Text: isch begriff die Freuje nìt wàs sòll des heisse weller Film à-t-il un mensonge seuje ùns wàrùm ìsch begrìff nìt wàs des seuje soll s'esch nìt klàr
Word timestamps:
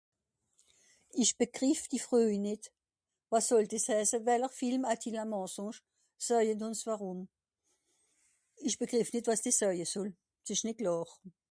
isch 1.23 1.33
begriff 1.41 1.81
die 1.93 2.03
Freuje 2.07 2.37
nìt 2.45 2.63
wàs 3.31 3.45
sòll 3.49 3.67
des 3.71 3.85
heisse 3.91 4.17
weller 4.27 4.53
Film 4.59 4.81
à-t-il 4.93 5.15
un 5.23 5.29
mensonge 5.35 5.79
seuje 6.25 6.53
ùns 6.67 6.81
wàrùm 6.87 7.19
ìsch 8.67 8.79
begrìff 8.81 9.09
nìt 9.11 9.27
wàs 9.29 9.41
des 9.45 9.57
seuje 9.59 9.85
soll 9.93 10.11
s'esch 10.45 10.63
nìt 10.65 10.79
klàr 10.79 11.07